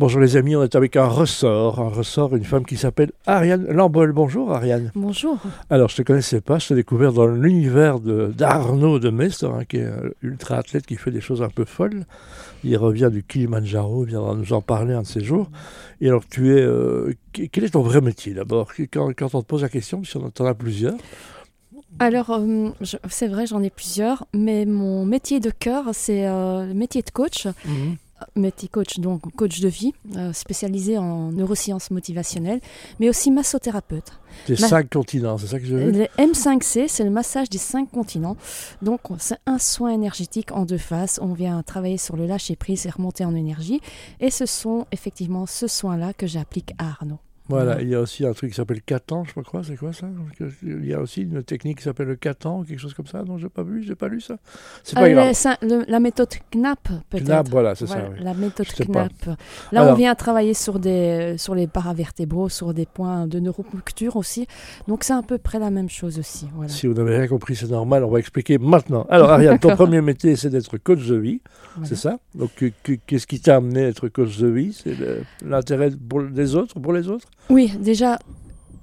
Bonjour 0.00 0.22
les 0.22 0.38
amis, 0.38 0.56
on 0.56 0.62
est 0.62 0.76
avec 0.76 0.96
un 0.96 1.04
ressort, 1.04 1.78
un 1.78 1.90
ressort, 1.90 2.34
une 2.34 2.44
femme 2.44 2.64
qui 2.64 2.78
s'appelle 2.78 3.12
Ariane 3.26 3.66
Lambol. 3.66 4.12
Bonjour 4.12 4.50
Ariane. 4.50 4.90
Bonjour. 4.94 5.36
Alors 5.68 5.90
je 5.90 5.92
ne 5.92 5.96
te 5.98 6.02
connaissais 6.04 6.40
pas, 6.40 6.58
je 6.58 6.68
t'ai 6.68 6.74
découvert 6.74 7.12
dans 7.12 7.26
l'univers 7.26 8.00
d'Arnaud 8.00 8.98
de, 8.98 9.10
Mestre, 9.10 9.50
hein, 9.50 9.66
qui 9.68 9.76
est 9.76 9.84
un 9.84 10.08
ultra 10.22 10.56
athlète 10.56 10.86
qui 10.86 10.96
fait 10.96 11.10
des 11.10 11.20
choses 11.20 11.42
un 11.42 11.50
peu 11.50 11.66
folles. 11.66 12.06
Il 12.64 12.78
revient 12.78 13.10
du 13.12 13.22
Kilimanjaro, 13.22 14.06
il 14.06 14.08
viendra 14.08 14.34
nous 14.34 14.54
en 14.54 14.62
parler 14.62 14.94
un 14.94 15.02
de 15.02 15.06
ces 15.06 15.22
jours. 15.22 15.50
Et 16.00 16.08
alors 16.08 16.26
tu 16.26 16.56
es, 16.56 16.62
euh, 16.62 17.12
quel 17.52 17.64
est 17.64 17.74
ton 17.74 17.82
vrai 17.82 18.00
métier 18.00 18.32
d'abord? 18.32 18.72
Quand, 18.90 19.12
quand, 19.14 19.34
on 19.34 19.42
te 19.42 19.46
pose 19.46 19.60
la 19.60 19.68
question, 19.68 20.02
si 20.02 20.16
on 20.16 20.24
en 20.24 20.46
as 20.46 20.54
plusieurs. 20.54 20.94
Alors, 21.98 22.30
euh, 22.30 22.70
c'est 23.10 23.28
vrai, 23.28 23.44
j'en 23.44 23.62
ai 23.62 23.68
plusieurs, 23.68 24.24
mais 24.32 24.64
mon 24.64 25.04
métier 25.04 25.40
de 25.40 25.50
cœur, 25.50 25.90
c'est 25.92 26.26
euh, 26.26 26.64
le 26.64 26.72
métier 26.72 27.02
de 27.02 27.10
coach. 27.10 27.48
Mhm 27.66 27.96
métier 28.36 28.68
coach, 28.68 28.98
donc 28.98 29.34
coach 29.34 29.60
de 29.60 29.68
vie, 29.68 29.92
euh, 30.16 30.32
spécialisé 30.32 30.98
en 30.98 31.32
neurosciences 31.32 31.90
motivationnelles, 31.90 32.60
mais 32.98 33.08
aussi 33.08 33.30
massothérapeute. 33.30 34.12
Des 34.46 34.56
cinq 34.56 34.90
continents, 34.90 35.38
c'est 35.38 35.48
ça 35.48 35.58
que 35.58 35.66
je 35.66 35.74
veux 35.74 35.90
Le 35.90 36.04
M5C, 36.18 36.86
c'est 36.88 37.04
le 37.04 37.10
massage 37.10 37.50
des 37.50 37.58
cinq 37.58 37.90
continents. 37.90 38.36
Donc, 38.82 39.00
c'est 39.18 39.38
un 39.46 39.58
soin 39.58 39.90
énergétique 39.90 40.52
en 40.52 40.64
deux 40.64 40.78
phases. 40.78 41.18
On 41.20 41.32
vient 41.32 41.62
travailler 41.62 41.98
sur 41.98 42.16
le 42.16 42.26
lâcher 42.26 42.56
prise 42.56 42.86
et 42.86 42.90
remonter 42.90 43.24
en 43.24 43.34
énergie. 43.34 43.80
Et 44.20 44.30
ce 44.30 44.46
sont 44.46 44.86
effectivement 44.92 45.46
ce 45.46 45.66
soin-là 45.66 46.12
que 46.12 46.26
j'applique 46.26 46.72
à 46.78 46.88
Arnaud. 46.88 47.18
Voilà, 47.50 47.82
il 47.82 47.88
y 47.88 47.94
a 47.94 48.00
aussi 48.00 48.24
un 48.24 48.32
truc 48.32 48.50
qui 48.50 48.56
s'appelle 48.56 48.80
Catan, 48.82 49.24
je 49.24 49.40
crois, 49.40 49.62
c'est 49.64 49.76
quoi 49.76 49.92
ça? 49.92 50.06
Il 50.62 50.86
y 50.86 50.94
a 50.94 51.00
aussi 51.00 51.22
une 51.22 51.42
technique 51.42 51.78
qui 51.78 51.84
s'appelle 51.84 52.06
le 52.06 52.16
Catan, 52.16 52.62
quelque 52.62 52.78
chose 52.78 52.94
comme 52.94 53.06
ça. 53.06 53.22
Non, 53.24 53.38
j'ai 53.38 53.48
pas 53.48 53.62
vu, 53.62 53.82
j'ai 53.82 53.94
pas 53.94 54.08
lu 54.08 54.20
ça. 54.20 54.36
C'est 54.84 54.94
pas 54.94 55.08
euh, 55.08 55.32
grave. 55.32 55.84
la 55.88 56.00
méthode 56.00 56.28
KNAP, 56.50 56.88
peut-être. 57.10 57.24
KNAP, 57.24 57.48
voilà, 57.48 57.74
c'est 57.74 57.86
ça. 57.86 58.08
La 58.20 58.34
méthode 58.34 58.66
KNAP. 58.66 59.36
Là, 59.72 59.92
on 59.92 59.94
vient 59.94 60.14
travailler 60.14 60.54
sur, 60.54 60.78
des, 60.78 61.34
sur 61.38 61.54
les 61.54 61.66
paravertébraux, 61.66 62.48
sur 62.48 62.72
des 62.72 62.86
points 62.86 63.26
de 63.26 63.40
neuropuncture 63.40 64.16
aussi. 64.16 64.46
Donc, 64.88 65.04
c'est 65.04 65.12
à 65.12 65.22
peu 65.22 65.38
près 65.38 65.58
la 65.58 65.70
même 65.70 65.88
chose 65.88 66.18
aussi. 66.18 66.46
Si 66.68 66.86
vous 66.86 66.94
n'avez 66.94 67.18
rien 67.18 67.28
compris, 67.28 67.56
c'est 67.56 67.70
normal, 67.70 68.04
on 68.04 68.10
va 68.10 68.18
expliquer 68.18 68.58
maintenant. 68.58 69.06
Alors, 69.08 69.30
Ariane, 69.30 69.58
ton 69.58 69.74
premier 69.76 70.00
métier, 70.00 70.36
c'est 70.36 70.50
d'être 70.50 70.78
coach 70.78 71.06
de 71.06 71.16
vie, 71.16 71.40
c'est 71.84 71.96
ça? 71.96 72.18
Donc, 72.34 72.50
qu'est-ce 73.06 73.26
qui 73.26 73.40
t'a 73.40 73.56
amené 73.56 73.84
à 73.84 73.88
être 73.88 74.08
coach 74.08 74.38
de 74.38 74.46
vie? 74.46 74.72
C'est 74.72 74.94
l'intérêt 75.44 75.90
des 75.90 76.54
autres, 76.54 76.78
pour 76.78 76.92
les 76.92 77.08
autres? 77.08 77.28
Oui, 77.48 77.72
déjà, 77.78 78.18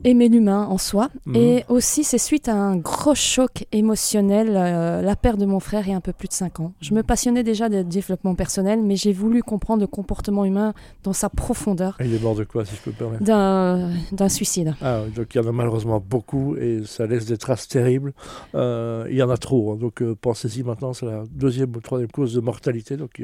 aimer 0.03 0.29
l'humain 0.29 0.65
en 0.69 0.77
soi. 0.77 1.09
Mhm. 1.25 1.35
Et 1.35 1.65
aussi, 1.69 2.03
c'est 2.03 2.17
suite 2.17 2.47
à 2.47 2.55
un 2.55 2.77
gros 2.77 3.15
choc 3.15 3.65
émotionnel, 3.71 4.53
euh, 4.55 5.01
la 5.01 5.15
perte 5.15 5.39
de 5.39 5.45
mon 5.45 5.59
frère 5.59 5.87
il 5.87 5.91
y 5.91 5.93
a 5.93 5.95
un 5.95 6.01
peu 6.01 6.13
plus 6.13 6.27
de 6.27 6.33
5 6.33 6.59
ans. 6.59 6.73
Je 6.81 6.93
me 6.93 7.03
passionnais 7.03 7.43
déjà 7.43 7.69
de 7.69 7.81
développement 7.81 8.35
personnel, 8.35 8.81
mais 8.81 8.95
j'ai 8.95 9.13
voulu 9.13 9.43
comprendre 9.43 9.81
le 9.81 9.87
comportement 9.87 10.45
humain 10.45 10.73
dans 11.03 11.13
sa 11.13 11.29
profondeur. 11.29 11.97
Et 11.99 12.05
il 12.05 12.13
est 12.13 12.21
mort 12.21 12.35
de 12.35 12.43
quoi, 12.43 12.65
si 12.65 12.75
je 12.75 12.81
peux 12.81 12.91
me 12.91 12.95
permettre? 12.95 13.23
D'un 13.23 14.29
suicide. 14.29 14.75
Ah, 14.81 15.01
donc 15.15 15.33
il 15.33 15.41
y 15.41 15.45
en 15.45 15.47
a 15.47 15.51
malheureusement 15.51 16.03
beaucoup 16.05 16.55
et 16.57 16.81
ça 16.85 17.05
laisse 17.05 17.25
des 17.25 17.37
traces 17.37 17.67
terribles. 17.67 18.13
Euh, 18.55 19.05
il 19.09 19.15
y 19.15 19.23
en 19.23 19.29
a 19.29 19.37
trop. 19.37 19.71
Hein. 19.71 19.77
donc 19.77 20.01
euh, 20.01 20.15
pensez-y 20.19 20.63
maintenant, 20.63 20.93
c'est 20.93 21.05
la 21.05 21.23
deuxième 21.31 21.75
ou 21.75 21.81
troisième 21.81 22.11
cause 22.11 22.33
de 22.33 22.39
mortalité. 22.39 22.97
Donc 22.97 23.21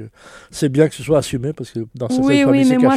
c'est 0.52 0.70
bien 0.70 0.88
que 0.88 0.96
ce 0.96 1.04
soit 1.04 1.20
assumé 1.20 1.54
parce 1.54 1.72
que 1.72 1.80
dans 1.96 2.10
cette 2.10 2.24
Oui, 2.24 2.44
oui, 2.46 2.66
mais 2.68 2.78
moi, 2.78 2.96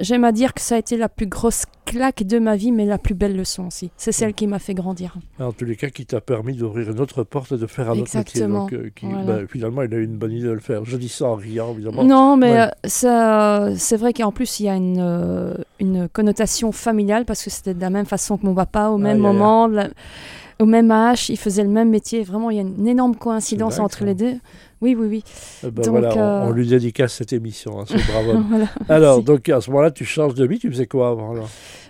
j'aime 0.00 0.24
à 0.24 0.32
dire 0.32 0.54
que 0.54 0.60
ça 0.60 0.76
a 0.76 0.78
été 0.78 0.96
la 0.96 1.08
plus 1.08 1.26
grosse 1.26 1.64
claque 1.84 2.22
de 2.22 2.38
ma 2.38 2.56
vie, 2.56 2.72
mais 2.72 2.84
la 2.84 2.98
plus 2.98 3.14
belle 3.14 3.36
leçon 3.36 3.66
aussi. 3.66 3.90
C'est 3.96 4.12
celle 4.12 4.34
qui 4.34 4.46
m'a 4.46 4.58
fait 4.58 4.74
grandir. 4.74 5.16
En 5.38 5.52
tous 5.52 5.64
les 5.64 5.76
cas, 5.76 5.90
qui 5.90 6.06
t'a 6.06 6.20
permis 6.20 6.54
d'ouvrir 6.54 6.90
une 6.90 7.00
autre 7.00 7.24
porte 7.24 7.52
et 7.52 7.58
de 7.58 7.66
faire 7.66 7.90
un 7.90 7.98
autre 7.98 8.16
métier. 8.16 8.46
Donc, 8.46 8.72
euh, 8.72 8.90
bah, 9.26 9.38
finalement, 9.48 9.82
il 9.82 9.92
a 9.94 9.98
eu 9.98 10.04
une 10.04 10.16
bonne 10.16 10.32
idée 10.32 10.46
de 10.46 10.52
le 10.52 10.60
faire. 10.60 10.84
Je 10.84 10.96
dis 10.96 11.08
ça 11.08 11.26
en 11.26 11.34
riant, 11.34 11.72
évidemment. 11.72 12.04
Non, 12.04 12.36
mais 12.36 12.60
euh, 12.60 12.66
ça, 12.84 13.70
c'est 13.76 13.96
vrai 13.96 14.12
qu'en 14.12 14.32
plus, 14.32 14.60
il 14.60 14.66
y 14.66 14.68
a 14.68 14.76
une, 14.76 15.00
euh, 15.00 15.54
une 15.80 16.08
connotation 16.08 16.72
familiale 16.72 17.24
parce 17.24 17.42
que 17.42 17.50
c'était 17.50 17.74
de 17.74 17.80
la 17.80 17.90
même 17.90 18.06
façon 18.06 18.36
que 18.36 18.46
mon 18.46 18.54
papa, 18.54 18.88
au 18.88 18.98
même 18.98 19.18
moment. 19.18 19.68
au 20.58 20.66
même 20.66 20.90
âge, 20.90 21.28
il 21.28 21.38
faisait 21.38 21.64
le 21.64 21.70
même 21.70 21.90
métier. 21.90 22.22
Vraiment, 22.22 22.50
il 22.50 22.56
y 22.56 22.60
a 22.60 22.62
une 22.62 22.86
énorme 22.86 23.16
coïncidence 23.16 23.78
entre 23.78 24.04
les 24.04 24.14
deux. 24.14 24.36
Oui, 24.82 24.96
oui, 24.98 25.06
oui. 25.08 25.24
Eh 25.62 25.70
ben 25.70 25.84
donc, 25.84 25.92
voilà, 25.92 26.44
on, 26.44 26.50
lui 26.50 26.66
dédicace 26.66 27.14
cette 27.14 27.32
émission, 27.32 27.80
hein, 27.80 27.84
bravo. 28.12 28.44
alors, 28.88 29.22
donc 29.22 29.48
à 29.48 29.60
ce 29.60 29.70
moment-là, 29.70 29.92
tu 29.92 30.04
changes 30.04 30.34
de 30.34 30.44
vie, 30.44 30.58
tu 30.58 30.68
faisais 30.68 30.86
quoi 30.86 31.10
avant 31.10 31.34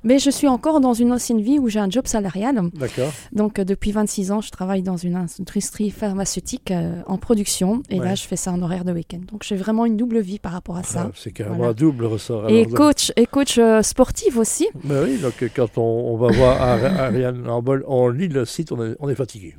mais 0.05 0.19
je 0.19 0.31
suis 0.31 0.49
encore 0.49 0.81
dans 0.81 0.95
une 0.95 1.13
ancienne 1.13 1.41
vie 1.41 1.59
où 1.59 1.69
j'ai 1.69 1.79
un 1.79 1.89
job 1.89 2.07
salarial. 2.07 2.61
D'accord. 2.75 3.13
Donc 3.33 3.59
euh, 3.59 3.65
depuis 3.65 3.93
26 3.93 4.33
ans, 4.33 4.41
je 4.41 4.51
travaille 4.51 4.83
dans 4.83 4.97
une 4.97 5.15
industrie 5.15 5.91
pharmaceutique 5.91 6.71
euh, 6.71 7.03
en 7.07 7.19
production 7.19 7.83
et 7.89 7.99
là 7.99 8.15
je 8.15 8.25
fais 8.25 8.37
ça 8.37 8.51
en 8.51 8.61
horaire 8.63 8.85
de 8.85 8.93
week-end. 8.93 9.21
Donc 9.31 9.45
j'ai 9.45 9.57
vraiment 9.57 9.87
une 9.87 9.97
double 9.97 10.21
vie 10.21 10.39
par 10.39 10.53
rapport 10.53 10.77
à 10.77 10.83
ça. 10.83 11.07
Ah, 11.09 11.13
c'est 11.15 11.31
carrément 11.31 11.69
un 11.69 11.73
double 11.73 12.07
ressort. 12.07 12.49
Et 12.49 12.67
coach, 12.67 13.13
et 13.17 13.27
coach 13.27 13.59
euh, 13.59 13.83
sportif 13.83 14.37
aussi. 14.37 14.69
Ben 14.83 15.05
oui, 15.05 15.19
donc 15.19 15.35
quand 15.55 15.79
on, 15.79 16.17
va 16.17 16.33
voir 16.33 16.61
Ariane 17.01 17.45
Lambol, 17.45 17.85
on 17.87 18.09
lit 18.09 18.29
le 18.29 18.45
site, 18.45 18.73
on 18.73 18.85
est, 18.85 18.97
on 18.99 19.09
est 19.09 19.15
fatigué. 19.15 19.55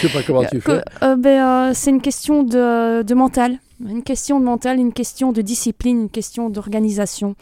je 0.00 0.06
sais 0.06 0.12
pas 0.12 0.22
comment 0.24 0.44
tu 0.50 0.60
fais. 0.60 0.82
Ben, 1.16 1.74
c'est 1.74 1.90
une 1.90 2.00
question 2.00 2.37
de, 2.42 3.02
de 3.02 3.14
mental. 3.14 3.58
Une 3.86 4.02
question 4.02 4.40
de 4.40 4.44
mental, 4.44 4.78
une 4.78 4.92
question 4.92 5.32
de 5.32 5.40
discipline, 5.40 6.02
une 6.02 6.10
question 6.10 6.50
d'organisation. 6.50 7.36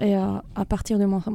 Et 0.00 0.16
euh, 0.16 0.20
à 0.54 0.64
partir 0.64 0.98
de 0.98 1.04
ce 1.04 1.30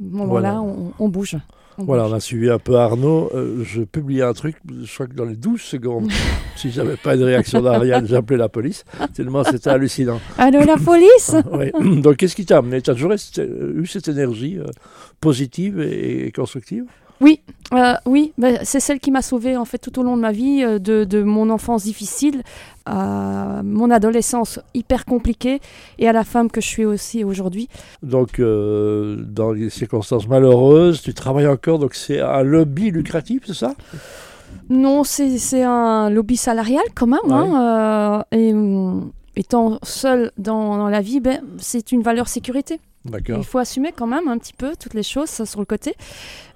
moment-là, 0.00 0.62
on, 0.98 1.08
bouge. 1.08 1.36
voilà, 1.78 2.06
on 2.06 2.12
a 2.12 2.20
suivi 2.20 2.48
un 2.48 2.58
peu 2.58 2.76
Arnaud. 2.76 3.30
Euh, 3.34 3.64
je 3.64 3.82
publiais 3.82 4.22
un 4.22 4.32
truc, 4.34 4.56
je 4.68 4.92
crois 4.92 5.06
que 5.06 5.14
dans 5.14 5.24
les 5.24 5.34
12 5.34 5.60
secondes, 5.60 6.10
si 6.56 6.70
j'avais 6.70 6.96
pas 6.96 7.16
de 7.16 7.24
réaction 7.24 7.60
d'Ariane, 7.60 8.06
j'appelais 8.06 8.36
la 8.36 8.48
police. 8.48 8.84
Tellement 9.14 9.42
c'était 9.42 9.70
hallucinant. 9.70 10.20
Allô, 10.38 10.60
la 10.60 10.76
police 10.76 11.34
oui. 11.52 12.00
Donc, 12.02 12.16
qu'est-ce 12.16 12.36
qui 12.36 12.46
t'a 12.46 12.58
amené? 12.58 12.80
Tu 12.82 12.90
as 12.90 12.94
toujours 12.94 13.12
eu 13.12 13.86
cette 13.86 14.08
énergie 14.08 14.58
euh, 14.58 14.66
positive 15.20 15.80
et 15.80 16.30
constructive? 16.30 16.84
Oui, 17.20 17.40
euh, 17.72 17.94
oui, 18.06 18.32
bah, 18.38 18.64
c'est 18.64 18.80
celle 18.80 19.00
qui 19.00 19.10
m'a 19.10 19.22
sauvée 19.22 19.56
en 19.56 19.64
fait 19.64 19.78
tout 19.78 19.98
au 19.98 20.02
long 20.02 20.16
de 20.16 20.22
ma 20.22 20.32
vie, 20.32 20.62
euh, 20.64 20.78
de, 20.78 21.22
mon 21.22 21.50
enfance 21.50 21.84
difficile 21.84 22.42
à 22.86 23.62
mon 23.64 23.90
adolescence 23.90 24.60
hyper 24.74 25.04
compliquée 25.04 25.60
et 25.98 26.08
à 26.08 26.12
la 26.12 26.24
femme 26.24 26.50
que 26.50 26.60
je 26.60 26.68
suis 26.68 26.84
aussi 26.84 27.24
aujourd'hui. 27.24 27.68
Donc, 28.02 28.38
euh, 28.38 29.16
dans 29.26 29.52
les 29.52 29.70
circonstances 29.70 30.28
malheureuses, 30.28 31.00
tu 31.00 31.14
travailles 31.14 31.46
encore, 31.46 31.78
donc 31.78 31.94
c'est 31.94 32.20
un 32.20 32.42
lobby 32.42 32.90
lucratif, 32.90 33.44
c'est 33.46 33.54
ça? 33.54 33.74
Non, 34.68 35.02
c'est 35.04 35.62
un 35.62 36.10
lobby 36.10 36.36
salarial 36.36 36.84
quand 36.94 37.06
même. 37.06 37.30
Hein, 37.30 38.24
et 38.32 38.52
étant 39.36 39.78
seul 39.82 40.30
dans, 40.38 40.76
dans 40.76 40.88
la 40.88 41.00
vie, 41.00 41.20
ben, 41.20 41.40
c'est 41.58 41.92
une 41.92 42.02
valeur 42.02 42.28
sécurité. 42.28 42.80
Il 43.28 43.44
faut 43.44 43.58
assumer 43.58 43.92
quand 43.92 44.06
même 44.06 44.28
un 44.28 44.38
petit 44.38 44.54
peu 44.54 44.72
toutes 44.80 44.94
les 44.94 45.02
choses 45.02 45.28
ça, 45.28 45.44
sur 45.44 45.60
le 45.60 45.66
côté. 45.66 45.94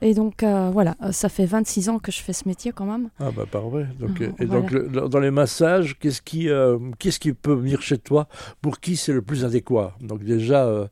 Et 0.00 0.14
donc 0.14 0.42
euh, 0.42 0.70
voilà, 0.72 0.94
euh, 1.02 1.12
ça 1.12 1.28
fait 1.28 1.44
26 1.44 1.88
ans 1.90 1.98
que 1.98 2.10
je 2.10 2.22
fais 2.22 2.32
ce 2.32 2.48
métier 2.48 2.72
quand 2.72 2.86
même. 2.86 3.10
Ah 3.20 3.30
bah 3.36 3.44
parfait. 3.50 3.86
Donc, 3.98 4.20
et 4.20 4.46
donc 4.46 4.74
dans 4.74 5.18
les 5.18 5.30
massages, 5.30 5.98
qu'est-ce 5.98 6.22
qui, 6.22 6.48
euh, 6.48 6.78
qu'est-ce 6.98 7.18
qui 7.18 7.32
peut 7.32 7.52
venir 7.52 7.82
chez 7.82 7.98
toi? 7.98 8.28
Pour 8.62 8.80
qui 8.80 8.96
c'est 8.96 9.12
le 9.12 9.20
plus 9.20 9.44
adéquat? 9.44 9.94
Donc 10.00 10.24
déjà, 10.24 10.88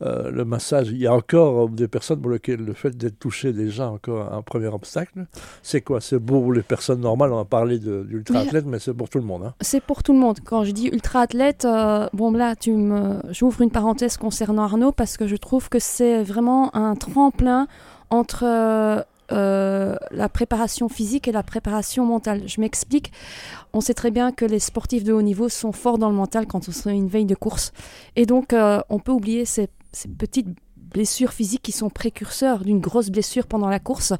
le 0.00 0.44
massage, 0.44 0.88
il 0.88 0.98
y 0.98 1.06
a 1.06 1.14
encore 1.14 1.68
des 1.70 1.88
personnes 1.88 2.20
pour 2.20 2.30
lesquelles 2.30 2.64
le 2.64 2.74
fait 2.74 2.96
d'être 2.96 3.18
touché 3.18 3.52
déjà 3.52 3.88
encore 3.88 4.32
un 4.32 4.42
premier 4.42 4.66
obstacle. 4.66 5.26
C'est 5.62 5.80
quoi? 5.80 6.00
C'est 6.00 6.20
pour 6.20 6.52
les 6.52 6.62
personnes 6.62 7.00
normales, 7.00 7.32
on 7.32 7.40
a 7.40 7.44
parlé 7.44 7.78
d'ultra-athlète, 7.78 8.66
mais, 8.66 8.78
c'est 8.78 8.94
pour 8.94 9.08
tout 9.08 9.18
le 9.18 9.24
monde. 9.24 9.44
Hein. 9.46 9.54
C'est 9.60 9.82
pour 9.82 10.02
tout 10.02 10.12
le 10.12 10.18
monde. 10.18 10.38
Quand 10.44 10.64
je 10.64 10.72
dis 10.72 10.88
ultra-athlète, 10.88 11.66
bon 12.12 12.32
là, 12.32 12.56
tu 12.56 12.72
me... 12.72 13.20
j'ouvre 13.30 13.62
une 13.62 13.70
parenthèse 13.70 14.16
concernant 14.16 14.64
Arnaud 14.64 14.92
parce 14.98 15.16
que 15.16 15.26
je 15.26 15.36
trouve 15.36 15.70
que 15.70 15.78
c'est 15.78 16.22
vraiment 16.22 16.74
un 16.76 16.96
tremplin 16.96 17.68
entre 18.10 18.44
euh, 18.44 19.00
euh, 19.30 19.96
la 20.10 20.28
préparation 20.28 20.88
physique 20.88 21.28
et 21.28 21.32
la 21.32 21.44
préparation 21.44 22.04
mentale. 22.04 22.42
Je 22.46 22.60
m'explique. 22.60 23.12
On 23.72 23.80
sait 23.80 23.94
très 23.94 24.10
bien 24.10 24.32
que 24.32 24.44
les 24.44 24.58
sportifs 24.58 25.04
de 25.04 25.12
haut 25.12 25.22
niveau 25.22 25.48
sont 25.48 25.72
forts 25.72 25.98
dans 25.98 26.10
le 26.10 26.16
mental 26.16 26.46
quand 26.46 26.68
on 26.68 26.72
se 26.72 26.88
une 26.88 27.08
veille 27.08 27.26
de 27.26 27.36
course. 27.36 27.72
Et 28.16 28.26
donc, 28.26 28.52
euh, 28.52 28.80
on 28.90 28.98
peut 28.98 29.12
oublier 29.12 29.44
ces, 29.44 29.68
ces 29.92 30.08
petites 30.08 30.48
blessures 30.92 31.32
physiques 31.32 31.62
qui 31.62 31.72
sont 31.72 31.90
précurseurs 31.90 32.64
d'une 32.64 32.80
grosse 32.80 33.10
blessure 33.10 33.46
pendant 33.46 33.68
la 33.68 33.78
course. 33.78 34.12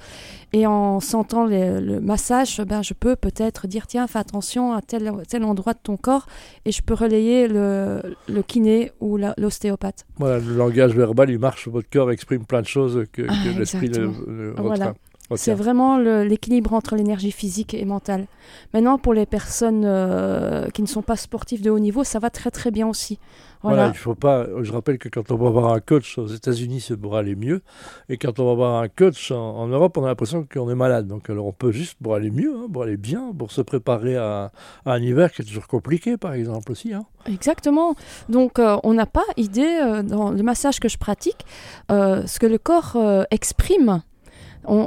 Et 0.52 0.66
en 0.66 1.00
sentant 1.00 1.44
le 1.44 2.00
massage, 2.00 2.60
ben, 2.60 2.82
je 2.82 2.94
peux 2.94 3.16
peut-être 3.16 3.66
dire 3.66 3.86
tiens, 3.86 4.06
fais 4.06 4.18
attention 4.18 4.72
à 4.72 4.82
tel, 4.82 5.12
tel 5.28 5.44
endroit 5.44 5.74
de 5.74 5.80
ton 5.82 5.96
corps 5.96 6.26
et 6.64 6.72
je 6.72 6.82
peux 6.82 6.94
relayer 6.94 7.48
le, 7.48 8.16
le 8.28 8.42
kiné 8.42 8.92
ou 9.00 9.18
l'ostéopathe. 9.36 10.06
Voilà, 10.16 10.38
le 10.38 10.56
langage 10.56 10.94
verbal, 10.94 11.30
il 11.30 11.38
marche, 11.38 11.68
votre 11.68 11.88
corps 11.90 12.10
exprime 12.10 12.44
plein 12.44 12.62
de 12.62 12.66
choses 12.66 13.04
que, 13.12 13.22
ah, 13.28 13.58
l'esprit 13.58 13.90
ne, 13.90 14.52
Voilà. 14.56 14.94
C'est 15.36 15.54
vraiment 15.54 15.98
l'équilibre 15.98 16.72
entre 16.72 16.96
l'énergie 16.96 17.32
physique 17.32 17.74
et 17.74 17.84
mentale. 17.84 18.26
Maintenant, 18.72 18.98
pour 18.98 19.12
les 19.12 19.26
personnes 19.26 19.82
euh, 19.84 20.68
qui 20.70 20.80
ne 20.80 20.86
sont 20.86 21.02
pas 21.02 21.16
sportives 21.16 21.62
de 21.62 21.70
haut 21.70 21.78
niveau, 21.78 22.02
ça 22.02 22.18
va 22.18 22.30
très 22.30 22.50
très 22.50 22.70
bien 22.70 22.86
aussi. 22.86 23.18
Voilà. 23.62 23.88
il 23.88 23.98
faut 23.98 24.14
pas. 24.14 24.46
Je 24.62 24.72
rappelle 24.72 24.98
que 24.98 25.08
quand 25.08 25.32
on 25.32 25.36
va 25.36 25.50
voir 25.50 25.72
un 25.72 25.80
coach 25.80 26.16
aux 26.16 26.28
États-Unis, 26.28 26.80
c'est 26.80 26.96
pour 26.96 27.16
aller 27.16 27.34
mieux, 27.34 27.60
et 28.08 28.16
quand 28.16 28.38
on 28.38 28.46
va 28.46 28.54
voir 28.54 28.82
un 28.82 28.88
coach 28.88 29.32
en, 29.32 29.66
Europe, 29.66 29.98
on 29.98 30.04
a 30.04 30.06
l'impression 30.06 30.46
qu'on 30.50 30.70
est 30.70 30.76
malade. 30.76 31.08
Donc, 31.08 31.28
alors, 31.28 31.46
on 31.46 31.52
peut 31.52 31.72
juste 31.72 31.98
pour 32.02 32.14
aller 32.14 32.30
mieux, 32.30 32.54
hein, 32.56 32.68
pour 32.72 32.84
aller 32.84 32.96
bien, 32.96 33.32
pour 33.36 33.50
se 33.50 33.60
préparer 33.60 34.16
à, 34.16 34.52
un 34.86 35.02
hiver 35.02 35.32
qui 35.32 35.42
est 35.42 35.44
toujours 35.44 35.66
compliqué, 35.66 36.16
par 36.16 36.34
exemple 36.34 36.70
aussi. 36.70 36.94
Hein. 36.94 37.04
Exactement. 37.26 37.96
Donc, 38.28 38.58
euh, 38.60 38.78
on 38.84 38.94
n'a 38.94 39.06
pas 39.06 39.24
idée 39.36 39.80
euh, 39.82 40.02
dans 40.02 40.30
le 40.30 40.42
massage 40.42 40.78
que 40.78 40.88
je 40.88 40.96
pratique, 40.96 41.44
ce 41.90 42.38
que 42.38 42.46
le 42.46 42.58
corps 42.58 42.96
exprime 43.30 44.02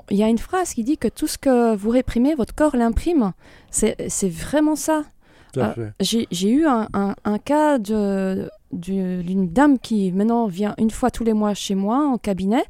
il 0.10 0.18
y 0.18 0.24
a 0.24 0.28
une 0.28 0.38
phrase 0.38 0.74
qui 0.74 0.84
dit 0.84 0.98
que 0.98 1.08
tout 1.08 1.28
ce 1.28 1.38
que 1.38 1.76
vous 1.76 1.90
réprimez, 1.90 2.36
votre 2.36 2.56
corps 2.56 2.76
l'imprime. 2.76 3.34
C'est 3.70 4.30
vraiment 4.30 4.76
ça. 4.76 5.04
Euh, 5.58 5.90
j'ai 6.00 6.50
eu 6.50 6.66
un, 6.66 7.38
cas 7.44 7.78
d'une 7.80 9.50
dame 9.52 9.80
qui 9.80 10.12
maintenant 10.12 10.48
vient 10.48 10.76
une 10.78 10.92
fois 10.92 11.12
tous 11.12 11.24
les 11.24 11.34
mois 11.34 11.54
chez 11.54 11.76
moi 11.76 11.98
en 12.08 12.18
cabinet 12.18 12.64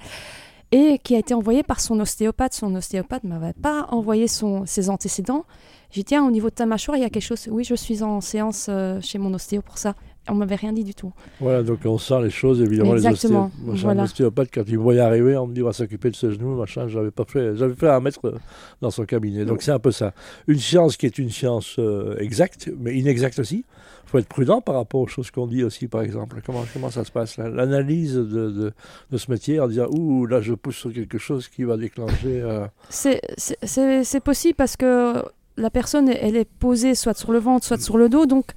et 0.72 1.00
qui 1.04 1.16
a 1.16 1.20
été 1.20 1.34
envoyée 1.34 1.64
par 1.64 1.80
son 1.80 2.00
ostéopathe. 2.00 2.54
Son 2.54 2.74
ostéopathe 2.76 3.24
ne 3.24 3.30
m'avait 3.30 3.54
pas 3.54 3.88
envoyé 3.90 4.28
son, 4.28 4.66
ses 4.66 4.90
antécédents. 4.90 5.46
J'ai 5.92 6.02
dit, 6.02 6.06
tiens, 6.06 6.26
au 6.26 6.32
niveau 6.32 6.50
de 6.50 6.56
ta 6.56 6.66
mâchoire, 6.66 6.96
il 6.98 7.02
y 7.02 7.06
a 7.06 7.10
quelque 7.10 7.24
chose. 7.24 7.48
Oui, 7.52 7.66
je 7.66 7.76
suis 7.76 8.02
en 8.02 8.22
séance 8.22 8.68
euh, 8.70 9.02
chez 9.02 9.18
mon 9.18 9.34
ostéo 9.34 9.62
pour 9.62 9.78
ça. 9.78 9.96
On 10.30 10.36
m'avait 10.36 10.56
rien 10.56 10.72
dit 10.72 10.84
du 10.84 10.94
tout. 10.94 11.12
Voilà, 11.40 11.64
donc 11.64 11.80
on 11.86 11.98
sent 11.98 12.22
les 12.22 12.30
choses, 12.30 12.62
évidemment, 12.62 12.94
Exactement. 12.94 13.52
les 13.66 13.86
ostéopathes. 13.86 14.50
quand 14.54 14.64
ils 14.68 14.78
me 14.78 14.84
voyaient 14.84 15.00
arriver, 15.00 15.36
on 15.36 15.48
me 15.48 15.54
dit, 15.54 15.64
on 15.64 15.66
va 15.66 15.74
s'occuper 15.74 16.12
de 16.12 16.16
ce 16.16 16.30
genou, 16.30 16.56
machin, 16.56 16.88
j'avais 16.88 17.10
pas 17.10 17.26
fait, 17.26 17.56
j'avais 17.56 17.74
fait 17.74 17.90
un 17.90 18.00
mètre 18.00 18.40
dans 18.82 18.92
son 18.92 19.06
cabinet. 19.06 19.46
Donc 19.46 19.64
c'est 19.64 19.72
un 19.72 19.80
peu 19.80 19.92
ça. 19.92 20.14
Une 20.48 20.60
science 20.60 20.96
qui 20.96 21.08
est 21.08 21.18
une 21.18 21.32
science 21.32 21.78
euh, 21.80 22.18
exacte, 22.20 22.70
mais 22.80 22.96
inexacte 22.98 23.40
aussi. 23.40 23.66
Il 24.06 24.10
faut 24.12 24.20
être 24.20 24.28
prudent 24.28 24.62
par 24.62 24.76
rapport 24.76 25.02
aux 25.02 25.08
choses 25.08 25.32
qu'on 25.32 25.48
dit 25.48 25.64
aussi, 25.64 25.88
par 25.88 26.02
exemple. 26.02 26.42
Comment, 26.46 26.66
comment 26.72 26.92
ça 26.92 27.04
se 27.04 27.12
passe, 27.12 27.38
l'analyse 27.38 28.16
de, 28.16 28.74
de, 29.10 29.18
ce 29.18 29.32
métier 29.32 29.60
en 29.60 29.68
disant, 29.68 29.88
ouh, 29.90 30.28
là, 30.28 30.42
je 30.42 30.54
pousse 30.54 30.76
sur 30.76 30.94
quelque 30.94 31.18
chose 31.18 31.48
qui 31.48 31.64
va 31.64 31.78
déclencher... 31.78 32.42
Euh... 32.42 32.68
C'est 32.90 34.20
possible 34.24 34.56
parce 34.56 34.78
que 34.78 35.24
la 35.58 35.70
personne, 35.70 36.10
elle 36.10 36.36
est 36.36 36.50
posée 36.60 36.94
soit 36.94 37.18
sur 37.18 37.32
le 37.32 37.40
ventre, 37.40 37.66
soit 37.66 37.82
sur 37.82 37.98
le 37.98 38.10
dos, 38.10 38.26
donc 38.26 38.52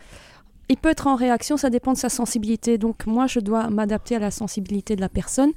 il 0.69 0.77
peut 0.77 0.91
être 0.91 1.07
en 1.07 1.17
réaction, 1.17 1.57
ça 1.57 1.71
dépend 1.71 1.93
de 1.93 1.99
sa 1.99 2.09
sensibilité. 2.09 2.79
Donc 2.79 3.07
moi, 3.07 3.27
je 3.27 3.41
dois 3.41 3.71
m'adapter 3.71 4.17
à 4.17 4.19
la 4.19 4.31
sensibilité 4.31 4.97
de 4.97 5.01
la 5.01 5.09
personne. 5.09 5.53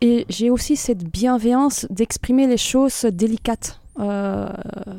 Et 0.00 0.26
j'ai 0.28 0.50
aussi 0.50 0.76
cette 0.76 1.04
bienveillance 1.04 1.86
d'exprimer 1.90 2.46
les 2.46 2.56
choses 2.56 3.04
délicates, 3.04 3.80
euh, 3.98 4.48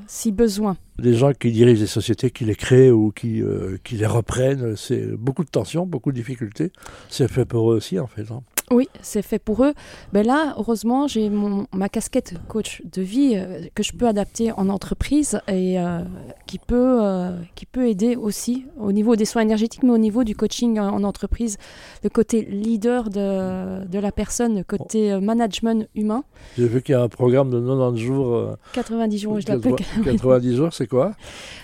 si 0.08 0.32
besoin. 0.34 0.76
Les 0.98 1.14
gens 1.14 1.32
qui 1.32 1.52
dirigent 1.52 1.80
des 1.80 1.88
sociétés, 1.88 2.32
qui 2.32 2.44
les 2.44 2.56
créent 2.56 2.92
ou 2.92 3.12
qui, 3.12 3.42
euh, 3.42 3.78
qui 3.86 3.96
les 3.96 4.06
reprennent, 4.06 4.76
c'est 4.76 5.06
beaucoup 5.16 5.46
de 5.46 5.50
tensions, 5.50 5.86
beaucoup 5.86 6.12
de 6.12 6.18
difficultés. 6.18 6.74
C'est 7.08 7.30
fait 7.30 7.46
pour 7.46 7.72
eux 7.72 7.78
aussi, 7.78 7.98
en 7.98 8.08
fait. 8.08 8.30
Hein. 8.30 8.42
Oui, 8.72 8.88
c'est 9.02 9.24
fait 9.24 9.40
pour 9.40 9.64
eux. 9.64 9.74
Ben 10.14 10.26
là, 10.26 10.54
heureusement, 10.58 11.08
j'ai 11.08 11.30
ma 11.74 11.90
casquette 11.90 12.36
coach 12.48 12.84
de 12.92 13.02
vie 13.02 13.34
euh, 13.36 13.62
que 13.74 13.82
je 13.82 13.94
peux 13.94 14.08
adapter 14.08 14.52
en 14.52 14.70
entreprise 14.70 15.42
et 15.48 15.80
euh, 15.80 16.02
qui, 16.46 16.60
peut, 16.60 17.00
euh, 17.02 17.32
qui 17.56 17.66
peut 17.66 17.88
aider 17.88 18.16
aussi 18.16 18.66
au 18.80 18.92
niveau 18.92 19.16
des 19.16 19.26
soins 19.26 19.42
énergétiques, 19.42 19.82
mais 19.82 19.92
au 19.92 19.98
niveau 19.98 20.24
du 20.24 20.36
coaching 20.36 20.80
en, 20.80 21.04
entreprise, 21.04 21.58
le 22.04 22.10
côté 22.10 22.42
leader 22.42 23.10
de, 23.10 23.88
de 23.88 24.00
la 24.00 24.12
personne, 24.12 24.58
le 24.58 24.64
côté 24.64 25.20
management 25.20 25.88
humain. 25.96 26.24
J'ai 26.58 26.68
vu 26.68 26.82
qu'il 26.84 26.94
y 26.94 26.96
a 26.96 27.02
un 27.02 27.10
programme 27.10 27.50
de 27.50 27.60
90 27.60 28.00
jours. 28.00 28.58
90 28.74 29.18
jours, 29.18 29.40
je 29.40 29.48
l'appelle. 29.48 29.76
90 30.04 30.56
jours, 30.56 30.74
c'est 30.74 30.88
quoi? 30.88 31.14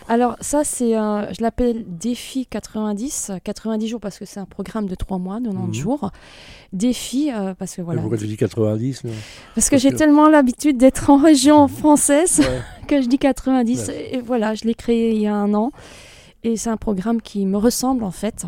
Alors 0.07 0.37
ça, 0.41 0.63
c'est, 0.63 0.91
je 0.91 1.41
l'appelle 1.41 1.83
défi 1.87 2.45
90, 2.47 3.31
90 3.43 3.87
jours 3.87 3.99
parce 3.99 4.17
que 4.17 4.25
c'est 4.25 4.39
un 4.39 4.45
programme 4.45 4.87
de 4.87 4.95
3 4.95 5.17
mois, 5.17 5.39
90 5.39 5.67
mhm. 5.67 5.73
jours 5.73 6.11
défi 6.75 6.94
euh, 7.33 7.53
parce 7.53 7.75
que 7.75 7.81
voilà. 7.81 8.01
pourquoi 8.01 8.17
tu 8.17 8.27
dis 8.27 8.37
90 8.37 9.03
Parce 9.53 9.69
que 9.69 9.77
j'ai 9.77 9.91
tellement 9.91 10.29
l'habitude 10.29 10.77
d'être 10.77 11.09
en 11.09 11.17
région 11.17 11.67
française 11.67 12.41
que 12.87 13.01
je 13.01 13.07
dis 13.07 13.17
90 13.17 13.89
et, 13.89 14.21
voilà, 14.21 14.55
je 14.55 14.65
l'ai 14.65 14.75
créé 14.75 15.11
il 15.11 15.21
y 15.21 15.27
a 15.27 15.35
un 15.35 15.53
an 15.53 15.71
et 16.43 16.57
c'est 16.57 16.69
un 16.69 16.77
programme 16.77 17.21
qui 17.21 17.45
me 17.45 17.57
ressemble 17.57 18.03
en 18.03 18.11
fait. 18.11 18.45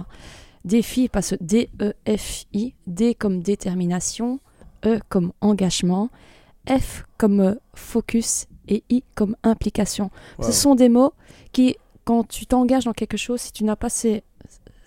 Défi 0.65 1.07
parce 1.07 1.31
que 1.31 1.35
D-E-F-I, 1.41 2.73
D 2.87 3.15
comme 3.15 3.41
détermination, 3.41 4.39
E 4.85 4.99
comme 5.09 5.31
engagement, 5.41 6.09
F 6.67 7.05
comme 7.17 7.39
euh, 7.39 7.55
focus 7.73 8.47
et 8.67 8.83
I 8.89 9.03
comme 9.15 9.35
implication. 9.43 10.11
Ce 10.41 10.51
sont 10.51 10.75
des 10.75 10.89
mots 10.89 11.13
qui, 11.53 11.77
quand 12.03 12.27
tu 12.27 12.45
t'engages 12.45 12.83
dans 12.83 12.93
quelque 12.93 13.17
chose, 13.17 13.39
si 13.39 13.53
tu 13.53 13.63
n'as 13.63 13.77
pas 13.77 13.89
ces 13.89 14.23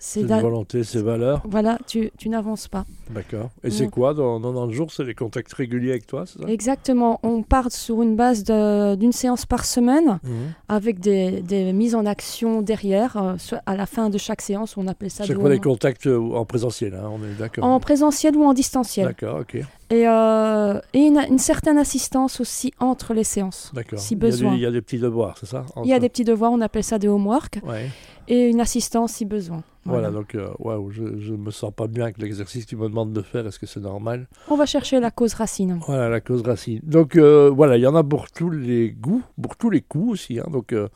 c'est 0.03 0.21
une 0.21 0.27
volonté, 0.27 0.83
ses 0.83 1.03
valeurs. 1.03 1.43
Voilà, 1.47 1.77
tu, 1.85 2.09
tu 2.17 2.27
n'avances 2.27 2.67
pas. 2.67 2.85
D'accord. 3.11 3.51
Et 3.63 3.69
c'est 3.69 3.87
quoi 3.87 4.15
dans, 4.15 4.39
dans, 4.39 4.65
le 4.65 4.73
jour? 4.73 4.91
C'est 4.91 5.03
les 5.03 5.13
contacts 5.13 5.53
réguliers 5.53 5.91
avec 5.91 6.07
toi, 6.07 6.23
c'est 6.25 6.41
ça? 6.41 6.47
Exactement. 6.47 7.19
On 7.21 7.43
part 7.43 7.71
sur 7.71 8.01
une 8.01 8.15
base 8.15 8.43
d'une 8.43 9.11
séance 9.11 9.45
par 9.45 9.63
semaine 9.63 10.19
mhm. 10.23 10.53
avec 10.69 10.99
des, 10.99 11.43
des, 11.43 11.71
mises 11.71 11.93
en 11.93 12.07
action 12.07 12.63
derrière. 12.63 13.15
Euh, 13.15 13.57
à 13.67 13.75
la 13.75 13.85
fin 13.85 14.09
de 14.09 14.17
chaque 14.17 14.41
séance, 14.41 14.75
on 14.75 14.87
appelle 14.87 15.11
ça... 15.11 15.23
Chaque 15.23 15.39
fois 15.39 15.49
des 15.49 15.59
contacts 15.59 16.07
euh, 16.07 16.17
en 16.17 16.45
présentiel, 16.45 16.95
hein, 16.95 17.07
on 17.13 17.23
est 17.23 17.37
d'accord 17.37 17.63
En 17.63 17.79
présentiel 17.79 18.35
ou 18.35 18.43
en 18.43 18.55
distanciel. 18.55 19.05
D'accord, 19.05 19.41
ok. 19.41 19.63
Et, 19.91 20.07
euh, 20.07 20.79
et 20.93 20.99
une, 20.99 21.19
une, 21.29 21.37
certaine 21.37 21.77
assistance 21.77 22.39
aussi 22.39 22.73
entre 22.79 23.13
les 23.13 23.25
séances, 23.25 23.71
D'accord. 23.75 23.99
si 23.99 24.15
besoin. 24.15 24.55
Il 24.55 24.61
y, 24.61 24.65
a 24.65 24.71
des 24.71 24.81
petits 24.81 24.99
devoirs, 24.99 25.35
c'est 25.37 25.47
ça? 25.47 25.65
Il 25.83 25.89
y 25.89 25.93
a 25.93 25.99
des 25.99 26.09
petits 26.09 26.23
devoirs, 26.23 26.53
on 26.53 26.61
appelle 26.61 26.83
ça 26.83 26.97
des 26.97 27.09
homework. 27.09 27.59
Ouais. 27.63 27.89
Et 28.31 28.49
une 28.49 28.61
assistance 28.61 29.11
si 29.11 29.25
besoin. 29.25 29.61
Voilà, 29.83 30.09
donc 30.09 30.35
euh, 30.35 30.47
je 30.91 31.33
ne 31.33 31.37
me 31.37 31.51
sens 31.51 31.73
pas 31.75 31.87
bien 31.87 32.05
avec 32.05 32.17
l'exercice 32.17 32.63
que 32.63 32.69
tu 32.69 32.77
me 32.77 32.87
demandes 32.87 33.11
de 33.11 33.21
faire. 33.21 33.45
Est-ce 33.45 33.59
que 33.59 33.65
c'est 33.65 33.81
normal? 33.81 34.25
On 34.47 34.55
va 34.55 34.65
chercher 34.65 35.01
la 35.01 35.11
cause 35.11 35.33
racine. 35.33 35.81
Voilà, 35.85 36.07
la 36.07 36.21
cause 36.21 36.41
racine. 36.41 36.79
Donc 36.81 37.17
euh, 37.17 37.49
voilà, 37.49 37.75
il 37.75 37.81
y 37.81 37.87
en 37.87 37.95
a 37.95 38.05
pour 38.05 38.31
tous 38.31 38.49
les 38.49 38.91
goûts, 38.91 39.21
pour 39.41 39.57
tous 39.57 39.69
les 39.69 39.81
coups 39.81 40.13
aussi. 40.13 40.39
Hein. 40.39 40.45
donc 40.49 40.71
euh, 40.71 40.87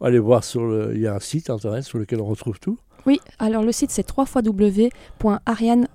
allez 0.00 0.18
voir 0.18 0.44
sur 0.44 0.64
le. 0.64 0.94
Il 0.94 1.02
y 1.02 1.06
a 1.06 1.14
un 1.14 1.20
site 1.20 1.50
internet 1.50 1.84
sur 1.84 1.98
lequel 1.98 2.22
on 2.22 2.24
retrouve 2.24 2.58
tout. 2.58 2.78
Oui, 3.04 3.20
alors 3.38 3.64
le 3.64 3.72
site 3.72 3.90
c'est 3.90 4.08
www.ariane 4.16 5.88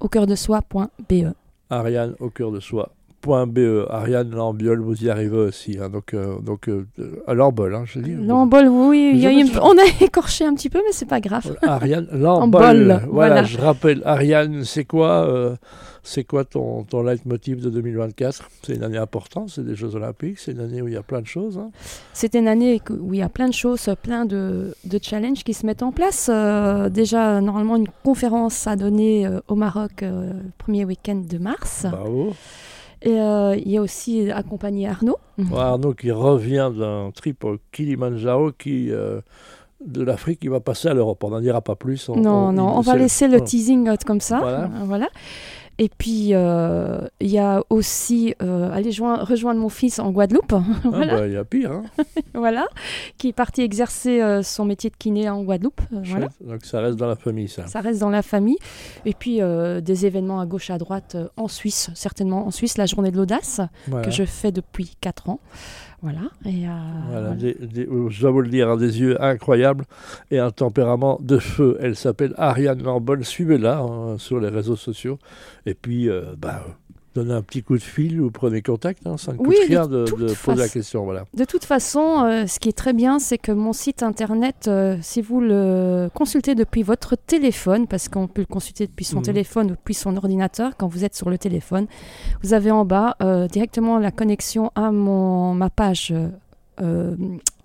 au 0.00 0.08
cœur 0.08 0.26
de 0.26 0.34
soi.be. 0.34 1.32
Ariane 1.70 2.16
au 2.18 2.30
cœur 2.30 2.50
de 2.50 2.58
soi 2.58 2.90
.be, 3.26 3.86
Ariane 3.90 4.30
Lambiol, 4.30 4.80
vous 4.80 5.04
y 5.04 5.10
arrivez 5.10 5.36
aussi. 5.36 5.78
Hein, 5.80 5.90
donc, 5.90 6.14
euh, 6.14 6.38
donc 6.40 6.68
euh, 6.68 6.86
à 7.26 7.34
Lambol, 7.34 7.74
hein, 7.74 7.84
je 7.86 8.00
dis. 8.00 8.14
Lambol, 8.14 8.68
oui, 8.68 9.12
y 9.14 9.26
a 9.26 9.62
on 9.62 9.76
a 9.76 9.84
écorché 10.04 10.44
un 10.44 10.54
petit 10.54 10.70
peu, 10.70 10.78
mais 10.78 10.92
c'est 10.92 11.08
pas 11.08 11.20
grave. 11.20 11.56
Ariane 11.62 12.08
Lambol. 12.12 13.02
voilà, 13.10 13.44
je 13.44 13.58
rappelle, 13.58 14.02
Ariane, 14.04 14.64
c'est 14.64 14.84
quoi, 14.84 15.26
euh, 15.28 15.54
c'est 16.02 16.24
quoi 16.24 16.44
ton, 16.44 16.84
ton 16.84 17.02
leitmotiv 17.02 17.60
de 17.60 17.68
2024 17.68 18.48
C'est 18.62 18.74
une 18.74 18.84
année 18.84 18.98
importante, 18.98 19.50
c'est 19.50 19.64
des 19.64 19.74
Jeux 19.74 19.94
Olympiques, 19.94 20.38
c'est 20.38 20.52
une 20.52 20.60
année 20.60 20.80
où 20.80 20.88
il 20.88 20.94
y 20.94 20.98
a 20.98 21.02
plein 21.02 21.20
de 21.20 21.26
choses. 21.26 21.58
Hein. 21.58 21.70
C'est 22.14 22.34
une 22.34 22.48
année 22.48 22.80
où 22.88 23.12
il 23.12 23.20
y 23.20 23.22
a 23.22 23.28
plein 23.28 23.48
de 23.48 23.54
choses, 23.54 23.88
plein 24.02 24.24
de, 24.24 24.74
de 24.84 24.98
challenges 25.02 25.44
qui 25.44 25.52
se 25.52 25.66
mettent 25.66 25.82
en 25.82 25.92
place. 25.92 26.30
déjà, 26.90 27.40
normalement, 27.40 27.76
une 27.76 27.88
conférence 28.02 28.66
à 28.66 28.76
donner 28.76 29.28
au 29.48 29.56
Maroc 29.56 30.00
le 30.00 30.32
premier 30.56 30.86
week-end 30.86 31.22
de 31.28 31.38
mars. 31.38 31.86
Bravo. 31.90 32.34
Et 33.02 33.18
euh, 33.18 33.56
il 33.56 33.70
y 33.70 33.78
a 33.78 33.82
aussi 33.82 34.30
accompagné 34.30 34.88
Arnaud. 34.88 35.18
Arnaud 35.54 35.94
qui 35.94 36.10
revient 36.10 36.70
d'un 36.76 37.10
trip 37.14 37.44
au 37.44 37.56
Kilimanjaro 37.72 38.52
qui, 38.52 38.90
euh, 38.90 39.20
de 39.84 40.02
l'Afrique, 40.02 40.40
il 40.42 40.50
va 40.50 40.60
passer 40.60 40.88
à 40.88 40.94
l'Europe. 40.94 41.22
On 41.24 41.30
n'en 41.30 41.40
dira 41.40 41.62
pas 41.62 41.76
plus. 41.76 42.08
non, 42.10 42.52
non, 42.52 42.76
on 42.76 42.80
va 42.80 42.96
laisser 42.96 43.26
le 43.28 43.40
teasing 43.40 43.96
comme 44.06 44.20
ça. 44.20 44.38
Voilà. 44.40 44.70
voilà. 44.84 45.08
Et 45.82 45.88
puis, 45.88 46.34
euh, 46.34 47.08
il 47.20 47.30
y 47.30 47.38
a 47.38 47.64
aussi 47.70 48.34
euh, 48.42 48.70
aller 48.70 48.90
rejoindre 48.90 49.58
mon 49.58 49.70
fils 49.70 49.98
en 49.98 50.10
Guadeloupe. 50.12 50.52
Ah, 50.82 50.88
voilà. 50.90 51.16
Bah, 51.16 51.26
il 51.26 51.32
y 51.32 51.36
a 51.36 51.44
pire. 51.44 51.72
Hein. 51.72 51.84
voilà, 52.34 52.66
qui 53.16 53.28
est 53.28 53.32
parti 53.32 53.62
exercer 53.62 54.20
euh, 54.20 54.42
son 54.42 54.64
métier 54.64 54.90
de 54.90 54.96
kiné 54.96 55.28
en 55.30 55.42
Guadeloupe. 55.42 55.80
voilà. 55.90 56.28
Donc 56.40 56.64
ça 56.64 56.80
reste 56.80 56.96
dans 56.96 57.06
la 57.06 57.16
famille, 57.16 57.48
ça. 57.48 57.66
Ça 57.66 57.80
reste 57.80 58.00
dans 58.00 58.10
la 58.10 58.22
famille. 58.22 58.58
Et 59.06 59.14
puis, 59.14 59.40
des 59.40 60.06
événements 60.06 60.40
à 60.40 60.46
gauche, 60.46 60.70
à 60.70 60.78
droite 60.78 61.16
en 61.36 61.48
Suisse, 61.48 61.90
certainement 61.94 62.46
en 62.46 62.50
Suisse, 62.50 62.76
la 62.76 62.86
journée 62.86 63.10
de 63.10 63.16
l'audace, 63.16 63.60
que 64.02 64.10
je 64.10 64.24
fais 64.24 64.52
depuis 64.52 64.96
4 65.00 65.30
ans. 65.30 65.40
Voilà. 66.02 66.20
Et 66.46 66.64
voilà, 67.10 67.36
je 67.38 68.20
dois 68.20 68.30
vous 68.30 68.40
le 68.40 68.48
dire, 68.48 68.76
des 68.78 69.00
yeux 69.00 69.22
incroyables 69.22 69.84
et 70.30 70.38
un 70.38 70.50
tempérament 70.50 71.18
de 71.20 71.38
feu. 71.38 71.76
Elle 71.80 71.94
s'appelle 71.94 72.32
Ariane 72.38 72.82
Lambol. 72.82 73.24
Suivez-la 73.24 73.80
hein, 73.80 74.18
sur 74.18 74.40
les 74.40 74.48
réseaux 74.48 74.76
sociaux. 74.76 75.18
Et 75.66 75.69
puis, 75.74 76.08
euh, 76.08 76.34
bah, 76.36 76.64
donnez 77.14 77.34
un 77.34 77.42
petit 77.42 77.62
coup 77.62 77.76
de 77.76 77.82
fil 77.82 78.20
ou 78.20 78.30
prenez 78.30 78.62
contact. 78.62 79.06
Hein, 79.06 79.16
ça 79.16 79.32
ne 79.32 79.38
coûte 79.38 79.54
rien 79.66 79.86
de, 79.86 80.04
poser 80.44 80.58
la 80.58 80.68
question. 80.68 81.04
Voilà. 81.04 81.24
De 81.34 81.44
toute 81.44 81.64
façon, 81.64 82.24
euh, 82.24 82.46
ce 82.46 82.58
qui 82.58 82.68
est 82.68 82.76
très 82.76 82.92
bien, 82.92 83.18
c'est 83.18 83.38
que 83.38 83.52
mon 83.52 83.72
site 83.72 84.02
internet, 84.02 84.66
euh, 84.68 84.96
si 85.02 85.20
vous 85.22 85.40
le 85.40 86.08
consultez 86.14 86.54
depuis 86.54 86.82
votre 86.82 87.16
téléphone, 87.16 87.86
parce 87.86 88.08
qu'on 88.08 88.28
peut 88.28 88.42
le 88.42 88.46
consulter 88.46 88.86
depuis 88.86 89.04
son 89.04 89.18
mhm. 89.18 89.24
téléphone 89.24 89.66
ou 89.66 89.74
depuis 89.74 89.94
son 89.94 90.16
ordinateur, 90.16 90.76
quand 90.76 90.86
vous 90.86 91.04
êtes 91.04 91.14
sur 91.14 91.30
le 91.30 91.38
téléphone, 91.38 91.86
vous 92.42 92.54
avez 92.54 92.70
en 92.70 92.84
bas 92.84 93.16
euh, 93.22 93.48
directement 93.48 93.98
la 93.98 94.10
connexion 94.10 94.70
à 94.74 94.90
mon, 94.92 95.54
ma 95.54 95.70
page. 95.70 96.14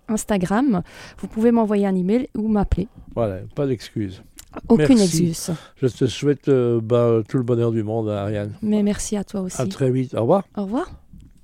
Instagram, 0.07 0.83
vous 1.17 1.27
pouvez 1.27 1.51
m'envoyer 1.51 1.87
un 1.87 1.95
email 1.95 2.27
ou 2.37 2.49
m'appeler. 2.49 2.89
Voilà, 3.15 3.39
pas 3.55 3.65
d'excuses. 3.65 4.21
Aucune 4.67 4.99
excuse. 4.99 5.51
Je 5.81 5.87
te 5.87 6.05
souhaite 6.05 6.49
bah, 6.49 7.21
tout 7.27 7.37
le 7.37 7.43
bonheur 7.43 7.71
du 7.71 7.83
monde, 7.83 8.09
Ariane. 8.09 8.53
Mais 8.61 8.83
merci 8.83 9.17
à 9.17 9.23
toi 9.23 9.41
aussi. 9.41 9.61
À 9.61 9.65
très 9.67 9.91
vite. 9.91 10.13
Au 10.13 10.21
revoir. 10.21 10.43
Au 10.55 10.63
revoir. 10.63 10.89